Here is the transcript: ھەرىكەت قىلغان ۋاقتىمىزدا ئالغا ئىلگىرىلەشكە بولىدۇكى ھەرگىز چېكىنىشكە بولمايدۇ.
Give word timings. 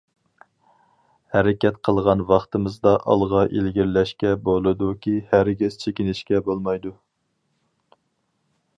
ھەرىكەت 1.33 1.77
قىلغان 1.87 2.23
ۋاقتىمىزدا 2.31 2.95
ئالغا 3.13 3.45
ئىلگىرىلەشكە 3.59 4.33
بولىدۇكى 4.49 5.15
ھەرگىز 5.35 5.81
چېكىنىشكە 5.85 6.45
بولمايدۇ. 6.49 6.99